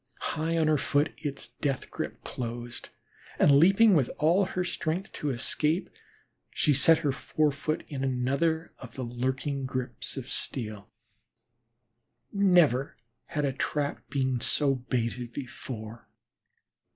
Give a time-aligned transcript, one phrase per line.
[0.21, 2.89] High on her foot its death grip closed,
[3.37, 5.91] and leaping with all her strength, to escape,
[6.49, 10.89] she set her fore foot in another of the lurking grips of steel.
[12.33, 16.07] Never had a trap been so baited before.